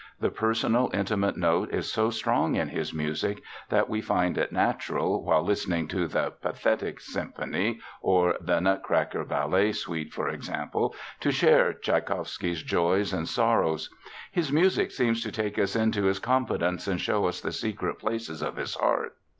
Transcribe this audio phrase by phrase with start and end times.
[0.19, 5.23] The personal, intimate note is so strong in this music that we find it natural,
[5.23, 11.71] while listening to the Pathetic symphony or the Nutcracker ballet suite, for example, to share
[11.71, 13.91] Tschaikowsky's joys and sorrows.
[14.31, 18.41] His music seems to take us into his confidence and show us the secret places
[18.41, 19.13] of his heart.